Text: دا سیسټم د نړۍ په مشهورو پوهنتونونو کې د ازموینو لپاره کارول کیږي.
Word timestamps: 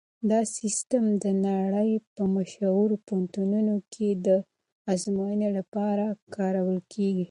دا 0.29 0.39
سیسټم 0.57 1.05
د 1.23 1.25
نړۍ 1.47 1.91
په 2.15 2.23
مشهورو 2.35 2.95
پوهنتونونو 3.07 3.75
کې 3.93 4.09
د 4.25 4.27
ازموینو 4.91 5.47
لپاره 5.57 6.05
کارول 6.35 6.79
کیږي. 6.93 7.19